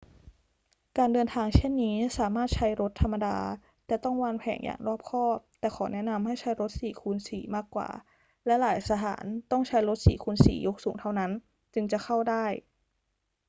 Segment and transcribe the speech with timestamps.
[0.97, 3.37] การเดินทางเช่นนี้สามารถใช้รถธรรมดา
[3.85, 7.89] แต่ต้องวางแผนอย่างรอบคอบ แต่ขอแนะนำให้ใช้ รถ 4x4 มากกว่า
[8.45, 11.31] และหลายสถานต้องใช้รถ 4x4 ยกสูงเท่านั้น
[11.73, 12.45] จึงจะเข้าถึงได้